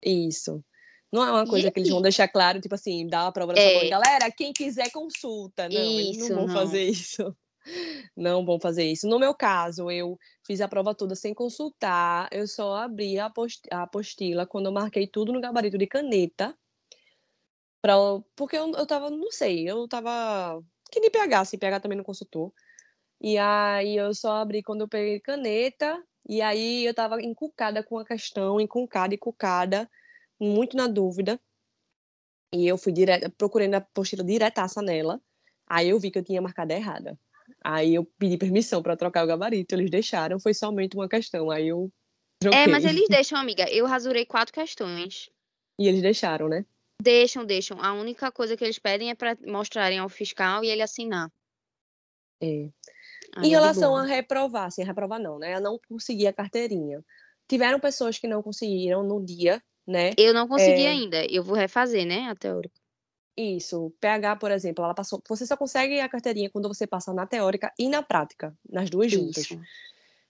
[0.05, 0.65] Isso.
[1.13, 3.53] Não é uma E coisa que eles vão deixar claro, tipo assim, dar a prova
[3.53, 3.87] da sua mãe.
[3.87, 5.69] É, Galera, quem quiser consulta.
[5.69, 6.55] Não, eles não isso, vão não.
[6.55, 7.37] fazer isso.
[8.17, 9.09] Não vão fazer isso.
[9.09, 12.29] No meu caso, eu fiz a prova toda sem consultar.
[12.33, 16.57] Eu só abri a apos- a apostila quando eu marquei tudo no gabarito de caneta.
[17.83, 17.95] Pra,
[18.37, 20.63] porque eu, eu tava, não sei, eu tava.
[20.91, 22.53] Que nem PH, assim, PH também não consultou.
[23.21, 26.03] E aí eu só abri quando eu peguei caneta.
[26.29, 29.91] E aí eu tava encucada com a questão, encucada, encucada,
[30.39, 31.41] muito na dúvida.
[32.53, 35.21] E eu fui direto, procurando a apostila diretaça nela.
[35.67, 37.19] Aí eu vi que eu tinha marcado errada.
[37.63, 41.51] Aí eu pedi permissão para trocar o gabarito, eles deixaram, foi somente uma questão.
[41.51, 41.93] Aí eu
[42.53, 43.71] É, mas eles deixam, amiga.
[43.71, 45.29] Eu rasurei quatro questões.
[45.79, 46.65] E eles deixaram, né?
[47.03, 47.81] Deixam, deixam.
[47.81, 51.31] A única coisa que eles pedem é para mostrarem ao fiscal e ele assinar.
[52.43, 52.47] É.
[52.47, 52.73] Em
[53.37, 54.15] Aí é de relação a boa.
[54.15, 55.55] reprovar, assim, reprovar não, né?
[55.55, 57.05] A não conseguir a carteirinha.
[57.49, 60.13] Tiveram pessoas que não conseguiram no dia, né?
[60.17, 61.25] Eu não consegui É, ainda.
[61.27, 62.29] Eu vou refazer, né?
[62.31, 62.80] A teórica.
[63.37, 63.93] Isso.
[64.01, 65.23] PH, por exemplo, ela passou.
[65.29, 69.11] Você só consegue a carteirinha quando você passa na teórica e na prática, nas duas
[69.11, 69.49] juntas.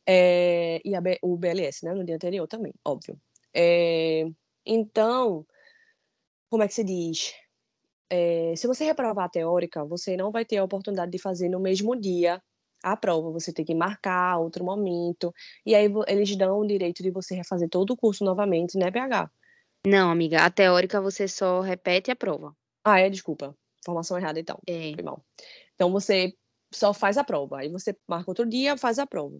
[0.06, 1.94] É, e a o BLS, né?
[1.94, 3.20] No dia anterior também, óbvio.
[3.54, 4.24] É,
[4.64, 5.46] então,
[6.48, 7.34] como é que se diz?
[8.08, 11.60] É, se você reprovar a teórica, você não vai ter a oportunidade de fazer no
[11.60, 12.42] mesmo dia
[12.82, 13.30] a prova.
[13.30, 15.32] Você tem que marcar outro momento.
[15.64, 19.30] E aí eles dão o direito de você refazer todo o curso novamente, né, PH?
[19.86, 20.44] Não, amiga.
[20.44, 22.54] A teórica você só repete a prova.
[22.84, 23.56] Ah, é, desculpa.
[23.80, 24.58] Informação errada, então.
[24.66, 24.92] É.
[24.94, 25.24] Foi mal.
[25.74, 26.34] Então você
[26.72, 27.58] só faz a prova.
[27.60, 29.36] Aí você marca outro dia, faz a prova.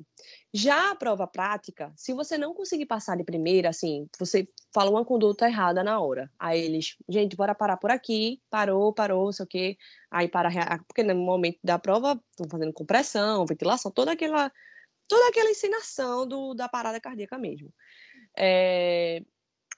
[0.53, 5.05] Já a prova prática, se você não conseguir passar de primeira, assim, você fala uma
[5.05, 6.29] conduta errada na hora.
[6.39, 9.77] Aí eles, gente, bora parar por aqui, parou, parou, não sei o quê.
[10.11, 14.51] Aí para, rea- porque no momento da prova, estão fazendo compressão, ventilação, toda aquela,
[15.07, 17.73] toda aquela ensinação do, da parada cardíaca mesmo.
[18.37, 19.23] É,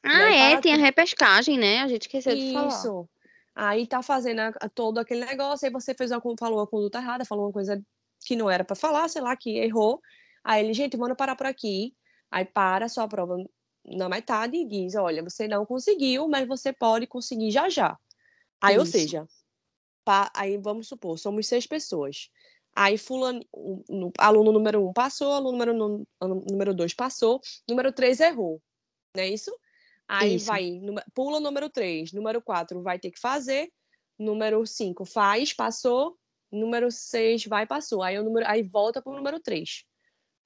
[0.02, 0.84] Ah, é, tem a tudo.
[0.86, 1.80] repescagem, né?
[1.80, 2.68] A gente esqueceu de falar.
[2.68, 3.08] Isso.
[3.54, 6.98] Aí tá fazendo a- a- todo aquele negócio, aí você fez uma, falou uma conduta
[6.98, 7.82] errada, falou uma coisa
[8.24, 10.00] que não era para falar, sei lá, que errou.
[10.44, 11.94] Aí ele, gente, vamos parar por aqui.
[12.30, 13.36] Aí para sua prova
[13.84, 17.98] na metade e diz, olha, você não conseguiu, mas você pode conseguir já já.
[18.60, 18.92] Aí, ou Isso.
[18.92, 19.26] seja,
[20.04, 22.30] pa- aí vamos supor, somos seis pessoas.
[22.74, 23.40] Aí fulano,
[24.18, 26.06] aluno número um passou, aluno número,
[26.50, 28.62] número dois passou, número três errou,
[29.14, 29.54] não é isso?
[30.08, 30.46] Aí Isso.
[30.46, 30.80] vai,
[31.14, 33.70] pula o número 3, número 4 vai ter que fazer,
[34.18, 36.16] número 5 faz, passou,
[36.50, 38.02] número 6 vai, passou.
[38.02, 39.84] Aí, o número, aí volta para o número 3.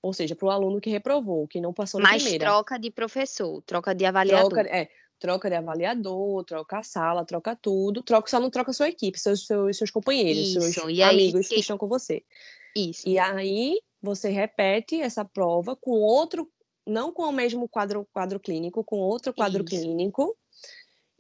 [0.03, 2.45] Ou seja, para o aluno que reprovou, que não passou na Mas primeira.
[2.45, 4.51] troca de professor, troca de avaliador.
[4.51, 4.89] Troca, é,
[5.19, 8.03] troca de avaliador, troca a sala, troca tudo.
[8.05, 10.89] Troca, só não troca a sua equipe, seus, seus, seus companheiros, seus Isso.
[10.91, 12.23] E aí, amigos que quem- estão com você.
[12.77, 13.09] isso.
[13.09, 16.49] E aí você repete essa prova com outro,
[16.87, 19.75] não com o mesmo quadro, quadro clínico, com outro quadro Isso.
[19.75, 20.37] clínico.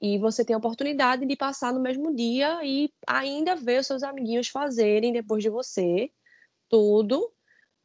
[0.00, 4.02] E você tem a oportunidade de passar no mesmo dia e ainda ver os seus
[4.02, 6.10] amiguinhos fazerem depois de você
[6.68, 7.32] tudo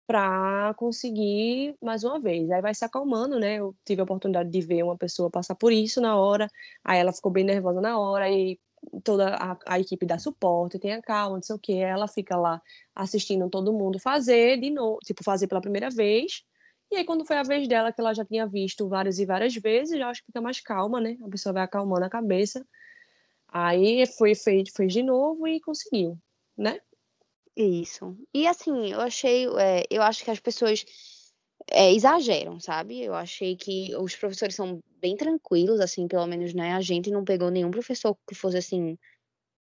[0.05, 2.51] para conseguir mais uma vez.
[2.51, 3.55] Aí vai se acalmando, né?
[3.55, 6.49] Eu tive a oportunidade de ver uma pessoa passar por isso na hora,
[6.83, 8.59] aí ela ficou bem nervosa na hora e
[9.03, 12.61] toda a, a equipe dá suporte, tenha calma, não sei o que, ela fica lá
[12.95, 16.43] assistindo todo mundo fazer de novo, tipo, fazer pela primeira vez.
[16.91, 19.55] E aí, quando foi a vez dela, que ela já tinha visto várias e várias
[19.55, 21.17] vezes, já acho que fica mais calma, né?
[21.23, 22.65] A pessoa vai acalmando a cabeça.
[23.47, 26.17] Aí foi feito, fez de novo e conseguiu,
[26.57, 26.79] né?
[27.55, 28.17] Isso.
[28.33, 30.85] E assim, eu achei, é, eu acho que as pessoas
[31.69, 33.01] é, exageram, sabe?
[33.01, 36.73] Eu achei que os professores são bem tranquilos, assim, pelo menos, né?
[36.73, 38.97] A gente não pegou nenhum professor que fosse assim,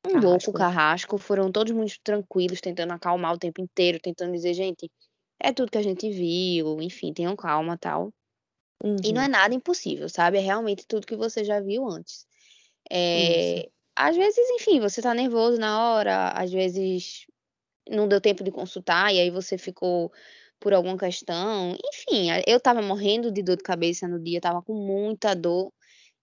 [0.08, 0.60] um louco, Carrasco, né?
[0.60, 1.18] carrasco.
[1.18, 4.90] Foram todos muito tranquilos, tentando acalmar o tempo inteiro, tentando dizer, gente,
[5.40, 8.14] é tudo que a gente viu, enfim, tenham calma tal.
[8.84, 8.98] Uhum.
[9.04, 10.38] E não é nada impossível, sabe?
[10.38, 12.26] É realmente tudo que você já viu antes.
[12.90, 17.26] É, às vezes, enfim, você tá nervoso na hora, às vezes
[17.90, 20.12] não deu tempo de consultar e aí você ficou
[20.60, 21.76] por alguma questão.
[21.94, 25.72] Enfim, eu tava morrendo de dor de cabeça no dia, tava com muita dor.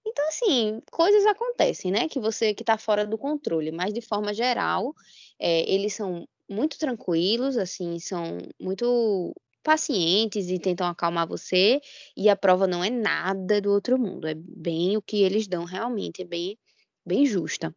[0.07, 2.09] Então, assim, coisas acontecem, né?
[2.09, 4.95] Que você que tá fora do controle, mas de forma geral,
[5.39, 9.33] é, eles são muito tranquilos, assim, são muito
[9.63, 11.81] pacientes e tentam acalmar você,
[12.17, 15.65] e a prova não é nada do outro mundo, é bem o que eles dão
[15.65, 16.57] realmente, é bem,
[17.05, 17.75] bem justa.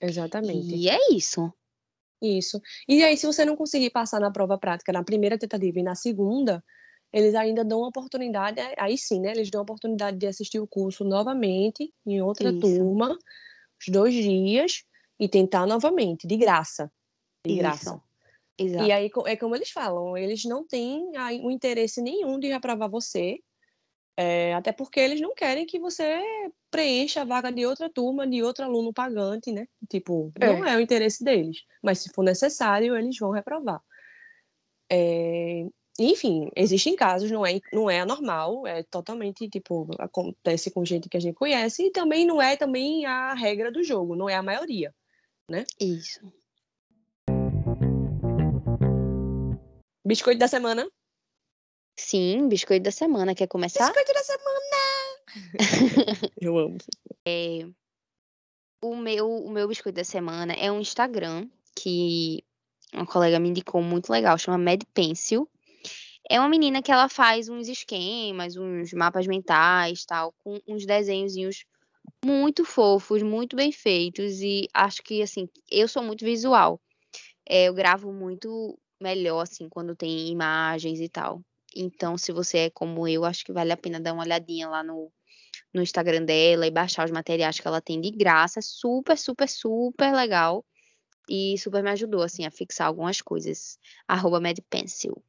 [0.00, 0.74] Exatamente.
[0.76, 1.52] E é isso.
[2.22, 2.60] Isso.
[2.88, 5.96] E aí, se você não conseguir passar na prova prática na primeira tentativa e na
[5.96, 6.62] segunda,
[7.12, 9.32] eles ainda dão a oportunidade, aí sim, né?
[9.32, 12.60] Eles dão a oportunidade de assistir o curso novamente, em outra Isso.
[12.60, 13.10] turma,
[13.80, 14.84] os dois dias,
[15.18, 16.90] e tentar novamente, de graça.
[17.46, 18.00] De graça.
[18.58, 18.84] Exato.
[18.84, 21.10] E aí, é como eles falam, eles não têm
[21.42, 23.38] um interesse nenhum de reprovar você,
[24.16, 26.20] é, até porque eles não querem que você
[26.70, 29.66] preencha a vaga de outra turma, de outro aluno pagante, né?
[29.88, 30.46] Tipo, É.
[30.46, 31.64] não é o interesse deles.
[31.82, 33.80] Mas se for necessário, eles vão reprovar.
[34.90, 35.66] É,
[35.98, 41.16] enfim, existem casos, não é, não é anormal, é totalmente, tipo, acontece com gente que
[41.16, 44.42] a gente conhece, e também não é também a regra do jogo, não é a
[44.42, 44.94] maioria,
[45.50, 45.64] né?
[45.80, 46.20] Isso.
[50.04, 50.90] Biscoito da semana.
[51.96, 53.36] Sim, biscoito da semana.
[53.36, 53.86] Quer começar?
[53.86, 54.72] Biscoito da semana!
[56.40, 56.78] Eu amo.
[58.82, 62.42] O meu, o meu biscoito da semana é um Instagram que
[62.92, 65.48] uma colega me indicou muito legal, chama Mad Pencil.
[66.28, 71.64] É uma menina que ela faz uns esquemas, uns mapas mentais, tal, com uns desenhozinhos
[72.24, 76.80] muito fofos, muito bem feitos e acho que assim, eu sou muito visual.
[77.48, 81.42] É, eu gravo muito melhor assim quando tem imagens e tal.
[81.74, 84.82] Então, se você é como eu, acho que vale a pena dar uma olhadinha lá
[84.82, 85.10] no,
[85.72, 88.58] no Instagram dela e baixar os materiais que ela tem de graça.
[88.58, 90.64] É super, super, super legal.
[91.28, 93.78] E super me ajudou, assim, a fixar algumas coisas.
[94.06, 95.22] Arroba MadPencil.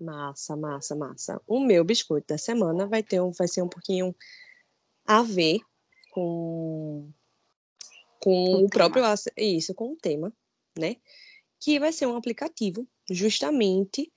[0.00, 1.40] Massa, massa, massa.
[1.46, 4.14] O meu biscoito da semana vai ter um, vai ser um pouquinho
[5.06, 5.60] a ver
[6.10, 7.10] com
[8.20, 9.04] com O o próprio
[9.36, 10.32] isso, com o tema,
[10.78, 10.96] né?
[11.60, 14.12] Que vai ser um aplicativo justamente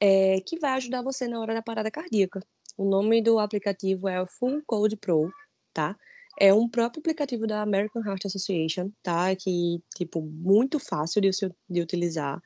[0.00, 2.40] é, que vai ajudar você na hora da parada cardíaca.
[2.76, 5.30] O nome do aplicativo é o Full Code Pro,
[5.72, 5.96] tá?
[6.40, 9.34] É um próprio aplicativo da American Heart Association, tá?
[9.34, 11.30] Que, tipo, muito fácil de,
[11.68, 12.40] de utilizar.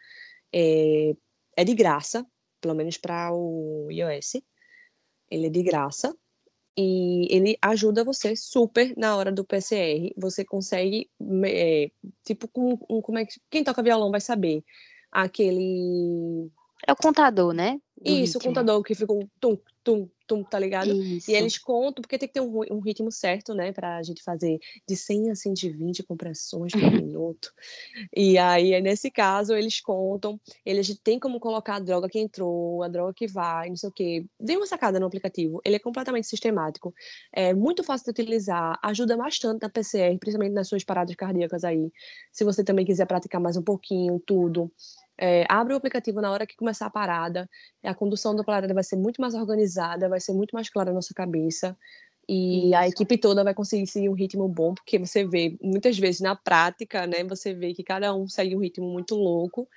[0.50, 1.14] É,
[1.56, 2.26] é de graça,
[2.60, 4.42] pelo menos para o iOS.
[5.30, 6.16] Ele é de graça.
[6.76, 10.12] E ele ajuda você super na hora do PCR.
[10.16, 11.10] Você consegue,
[11.44, 11.90] é,
[12.24, 13.38] tipo, com, um, como é que.
[13.50, 14.64] Quem toca violão vai saber.
[15.10, 16.50] Aquele.
[16.86, 17.80] É o contador, né?
[18.00, 18.42] do Isso, o ritmo.
[18.42, 20.90] contador que fica um tum, tum, tum, tá ligado?
[20.90, 21.30] Isso.
[21.30, 24.58] E eles contam, porque tem que ter um, um ritmo certo, né, pra gente fazer
[24.88, 27.52] de 100 a 120 compressões por minuto.
[28.16, 32.88] E aí, nesse caso, eles contam, eles têm como colocar a droga que entrou, a
[32.88, 34.26] droga que vai, não sei o quê.
[34.40, 36.94] Dê uma sacada no aplicativo, ele é completamente sistemático,
[37.32, 41.92] é muito fácil de utilizar, ajuda bastante na PCR, principalmente nas suas paradas cardíacas aí.
[42.32, 44.72] Se você também quiser praticar mais um pouquinho, tudo.
[45.18, 47.48] É, abre o aplicativo na hora que começar a parada,
[47.84, 50.96] a condução da parada vai ser muito mais organizada, vai ser muito mais clara na
[50.96, 51.76] nossa cabeça.
[52.28, 52.94] E a Isso.
[52.94, 57.06] equipe toda vai conseguir seguir um ritmo bom, porque você vê, muitas vezes na prática,
[57.06, 59.68] né, você vê que cada um segue um ritmo muito louco.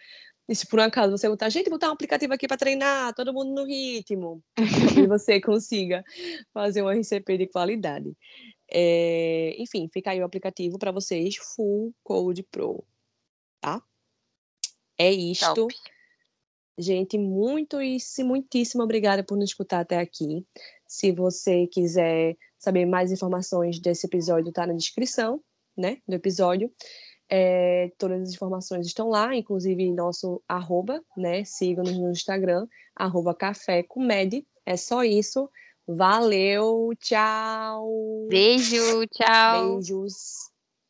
[0.48, 3.34] E se por um acaso você botar, gente, botar um aplicativo aqui para treinar, todo
[3.34, 4.44] mundo no ritmo,
[5.04, 6.04] e você consiga
[6.54, 8.16] fazer um RCP de qualidade.
[8.72, 12.84] É, enfim, fica aí o aplicativo para vocês, Full Code Pro,
[13.60, 13.82] tá?
[14.98, 15.54] É isto.
[15.54, 15.76] Top.
[16.78, 20.46] Gente, muito e se- muitíssimo obrigada por nos escutar até aqui.
[20.88, 25.42] Se você quiser saber mais informações desse episódio, tá na descrição,
[25.78, 26.72] né, do episódio.
[27.30, 33.82] É, todas as informações estão lá, inclusive nosso arroba, né, sigam-nos no Instagram, arroba café
[33.82, 34.46] com med.
[34.66, 35.50] É só isso.
[35.88, 38.28] Valeu, tchau.
[38.28, 39.76] Beijo, tchau.
[39.78, 40.55] Beijos.